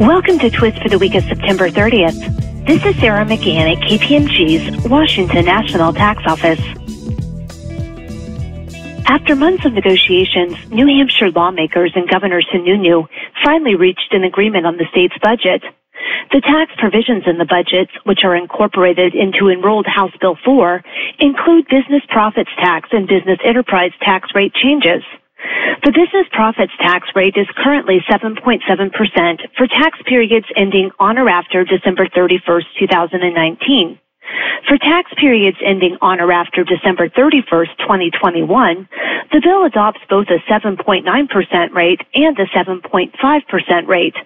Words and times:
Welcome 0.00 0.38
to 0.40 0.50
Twist 0.50 0.82
for 0.82 0.90
the 0.90 0.98
week 0.98 1.14
of 1.14 1.24
September 1.24 1.70
30th. 1.70 2.66
This 2.66 2.84
is 2.84 2.94
Sarah 3.00 3.24
McGann 3.24 3.74
at 3.74 3.82
KPMG's 3.88 4.86
Washington 4.86 5.46
National 5.46 5.94
Tax 5.94 6.20
Office. 6.26 6.60
After 9.08 9.34
months 9.34 9.64
of 9.64 9.72
negotiations, 9.72 10.52
New 10.68 10.86
Hampshire 10.86 11.30
lawmakers 11.30 11.92
and 11.94 12.06
Governor 12.10 12.42
Sununu 12.42 13.08
finally 13.42 13.74
reached 13.74 14.12
an 14.12 14.24
agreement 14.24 14.66
on 14.66 14.76
the 14.76 14.84
state's 14.90 15.16
budget. 15.22 15.64
The 16.30 16.42
tax 16.42 16.72
provisions 16.76 17.24
in 17.26 17.38
the 17.38 17.46
budget, 17.46 17.88
which 18.04 18.20
are 18.22 18.36
incorporated 18.36 19.14
into 19.14 19.48
enrolled 19.48 19.86
House 19.86 20.12
Bill 20.20 20.36
4, 20.44 20.84
include 21.20 21.68
business 21.70 22.02
profits 22.10 22.50
tax 22.60 22.90
and 22.92 23.08
business 23.08 23.38
enterprise 23.42 23.92
tax 24.02 24.28
rate 24.34 24.52
changes. 24.52 25.02
The 25.84 25.92
business 25.92 26.26
profits 26.32 26.72
tax 26.80 27.08
rate 27.14 27.36
is 27.36 27.46
currently 27.56 28.00
7.7% 28.10 28.60
for 29.56 29.66
tax 29.66 29.98
periods 30.06 30.46
ending 30.56 30.90
on 30.98 31.18
or 31.18 31.28
after 31.28 31.64
December 31.64 32.06
31st, 32.08 32.64
2019. 32.78 33.98
For 34.68 34.78
tax 34.78 35.12
periods 35.16 35.58
ending 35.64 35.96
on 36.00 36.20
or 36.20 36.32
after 36.32 36.64
December 36.64 37.08
31st, 37.08 37.78
2021, 37.78 38.88
the 39.32 39.40
bill 39.40 39.64
adopts 39.64 40.00
both 40.10 40.26
a 40.28 40.38
7.9% 40.50 41.74
rate 41.74 42.00
and 42.14 42.38
a 42.38 42.46
7.5% 42.46 43.86
rate. 43.86 44.16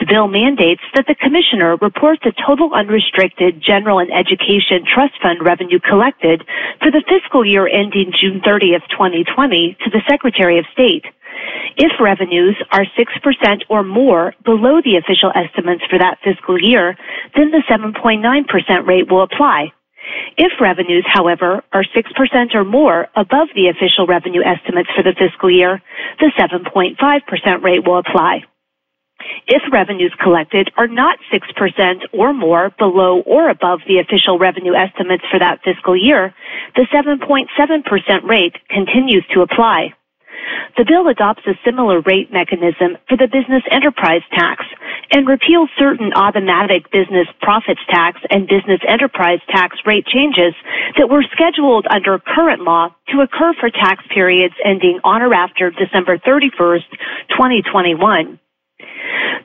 The 0.00 0.06
bill 0.06 0.28
mandates 0.28 0.82
that 0.94 1.06
the 1.06 1.14
commissioner 1.14 1.76
report 1.76 2.18
the 2.22 2.32
total 2.46 2.74
unrestricted 2.74 3.62
general 3.62 3.98
and 3.98 4.12
education 4.12 4.84
trust 4.84 5.14
fund 5.22 5.44
revenue 5.44 5.80
collected 5.80 6.44
for 6.80 6.90
the 6.90 7.02
fiscal 7.08 7.44
year 7.44 7.66
ending 7.66 8.12
June 8.18 8.40
30th, 8.40 8.88
2020 8.90 9.76
to 9.84 9.90
the 9.90 10.02
Secretary 10.08 10.58
of 10.58 10.66
State. 10.72 11.04
If 11.76 11.92
revenues 12.00 12.56
are 12.70 12.84
6% 12.84 13.62
or 13.68 13.82
more 13.82 14.34
below 14.44 14.80
the 14.82 14.96
official 14.96 15.32
estimates 15.34 15.82
for 15.88 15.98
that 15.98 16.18
fiscal 16.22 16.60
year, 16.60 16.96
then 17.36 17.50
the 17.50 17.62
7.9% 17.68 18.86
rate 18.86 19.10
will 19.10 19.22
apply. 19.22 19.72
If 20.36 20.52
revenues, 20.60 21.04
however, 21.06 21.62
are 21.72 21.84
6% 21.84 22.54
or 22.54 22.64
more 22.64 23.08
above 23.16 23.48
the 23.54 23.68
official 23.68 24.06
revenue 24.06 24.42
estimates 24.42 24.90
for 24.94 25.02
the 25.02 25.14
fiscal 25.16 25.50
year, 25.50 25.80
the 26.18 26.30
7.5% 26.38 27.62
rate 27.62 27.86
will 27.86 27.98
apply. 27.98 28.44
If 29.46 29.62
revenues 29.72 30.14
collected 30.22 30.70
are 30.76 30.88
not 30.88 31.18
6% 31.32 32.00
or 32.12 32.32
more 32.32 32.70
below 32.78 33.20
or 33.26 33.50
above 33.50 33.80
the 33.86 33.98
official 33.98 34.38
revenue 34.38 34.74
estimates 34.74 35.24
for 35.30 35.38
that 35.38 35.60
fiscal 35.64 35.96
year, 35.96 36.34
the 36.76 36.86
7.7% 36.92 38.28
rate 38.28 38.56
continues 38.68 39.24
to 39.34 39.42
apply. 39.42 39.94
The 40.76 40.84
bill 40.84 41.08
adopts 41.08 41.46
a 41.46 41.54
similar 41.64 42.00
rate 42.00 42.32
mechanism 42.32 42.96
for 43.08 43.16
the 43.16 43.28
business 43.28 43.62
enterprise 43.70 44.22
tax 44.32 44.64
and 45.10 45.28
repeals 45.28 45.68
certain 45.78 46.12
automatic 46.14 46.90
business 46.90 47.28
profits 47.40 47.80
tax 47.88 48.20
and 48.30 48.48
business 48.48 48.80
enterprise 48.88 49.40
tax 49.48 49.76
rate 49.84 50.06
changes 50.06 50.54
that 50.96 51.10
were 51.10 51.24
scheduled 51.32 51.86
under 51.90 52.18
current 52.18 52.62
law 52.62 52.88
to 53.08 53.20
occur 53.20 53.52
for 53.60 53.70
tax 53.70 54.04
periods 54.12 54.54
ending 54.64 54.98
on 55.04 55.22
or 55.22 55.34
after 55.34 55.70
December 55.70 56.18
31st, 56.18 56.88
2021. 57.30 58.38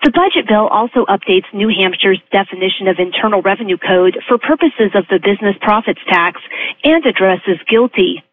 The 0.08 0.16
budget 0.16 0.48
bill 0.48 0.72
also 0.72 1.04
updates 1.12 1.52
New 1.52 1.68
Hampshire's 1.68 2.24
definition 2.32 2.88
of 2.88 2.96
internal 2.98 3.42
revenue 3.42 3.76
code 3.76 4.16
for 4.26 4.38
purposes 4.38 4.96
of 4.96 5.04
the 5.12 5.20
business 5.20 5.58
profits 5.60 6.00
tax 6.08 6.40
and 6.86 7.06
addresses 7.06 7.60
GILTI. 7.68 8.24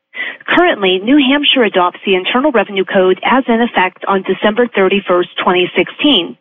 Currently, 0.46 1.00
New 1.02 1.18
Hampshire 1.18 1.64
adopts 1.64 1.98
the 2.06 2.14
Internal 2.14 2.52
Revenue 2.52 2.84
Code 2.84 3.18
as 3.24 3.42
in 3.48 3.60
effect 3.60 4.04
on 4.06 4.22
December 4.22 4.68
31, 4.68 5.24
2016. 5.34 6.38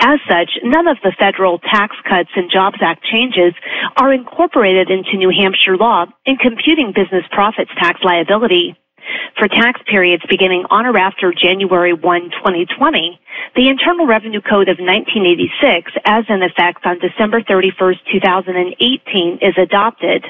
As 0.00 0.20
such, 0.28 0.50
none 0.62 0.88
of 0.88 0.98
the 1.02 1.16
federal 1.18 1.58
Tax 1.58 1.96
Cuts 2.04 2.36
and 2.36 2.50
Jobs 2.50 2.76
Act 2.82 3.02
changes 3.02 3.54
are 3.96 4.12
incorporated 4.12 4.90
into 4.90 5.16
New 5.16 5.32
Hampshire 5.32 5.78
law 5.78 6.04
in 6.26 6.36
computing 6.36 6.92
business 6.94 7.24
profits 7.32 7.70
tax 7.80 8.00
liability. 8.04 8.76
For 9.38 9.48
tax 9.48 9.80
periods 9.86 10.24
beginning 10.28 10.64
on 10.70 10.86
or 10.86 10.96
after 10.96 11.32
January 11.32 11.92
1, 11.92 12.30
2020, 12.30 13.20
the 13.54 13.68
Internal 13.68 14.06
Revenue 14.06 14.40
Code 14.40 14.68
of 14.68 14.78
1986, 14.78 15.92
as 16.04 16.24
in 16.28 16.42
effect 16.42 16.86
on 16.86 16.98
December 16.98 17.42
31, 17.42 17.96
2018, 18.12 19.38
is 19.42 19.54
adopted. 19.58 20.24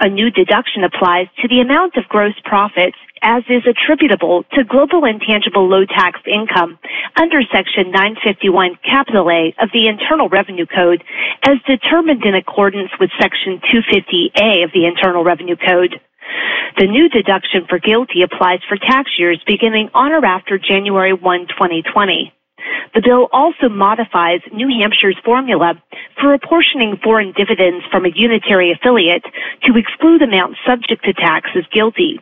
A 0.00 0.08
new 0.08 0.30
deduction 0.30 0.84
applies 0.84 1.26
to 1.42 1.48
the 1.48 1.60
amount 1.60 1.96
of 1.96 2.08
gross 2.08 2.34
profits 2.44 2.96
as 3.22 3.42
is 3.48 3.62
attributable 3.66 4.44
to 4.52 4.64
global 4.64 5.04
intangible 5.04 5.66
low 5.66 5.84
tax 5.86 6.20
income 6.26 6.78
under 7.16 7.40
Section 7.50 7.90
951 7.90 8.78
capital 8.84 9.30
A 9.30 9.54
of 9.60 9.70
the 9.72 9.88
Internal 9.88 10.28
Revenue 10.28 10.66
Code 10.66 11.02
as 11.42 11.56
determined 11.66 12.24
in 12.24 12.34
accordance 12.34 12.90
with 13.00 13.10
Section 13.18 13.60
250A 13.72 14.64
of 14.64 14.72
the 14.72 14.84
Internal 14.84 15.24
Revenue 15.24 15.56
Code. 15.56 16.00
The 16.78 16.86
new 16.86 17.08
deduction 17.08 17.66
for 17.68 17.78
GILTI 17.78 18.24
applies 18.24 18.60
for 18.68 18.76
tax 18.76 19.10
years 19.18 19.40
beginning 19.46 19.90
on 19.94 20.12
or 20.12 20.24
after 20.24 20.58
January 20.58 21.12
1, 21.12 21.46
2020. 21.48 22.32
The 22.94 23.02
bill 23.02 23.28
also 23.32 23.68
modifies 23.68 24.40
New 24.52 24.68
Hampshire's 24.68 25.18
formula 25.24 25.74
for 26.20 26.34
apportioning 26.34 26.98
foreign 27.02 27.32
dividends 27.36 27.84
from 27.90 28.06
a 28.06 28.12
unitary 28.14 28.72
affiliate 28.72 29.24
to 29.64 29.76
exclude 29.76 30.22
amounts 30.22 30.58
subject 30.66 31.04
to 31.04 31.12
tax 31.12 31.50
as 31.56 31.64
GILTI. 31.74 32.18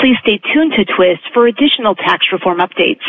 Please 0.00 0.16
stay 0.22 0.40
tuned 0.52 0.72
to 0.72 0.84
Twist 0.84 1.22
for 1.34 1.46
additional 1.46 1.94
tax 1.94 2.26
reform 2.32 2.58
updates. 2.58 3.04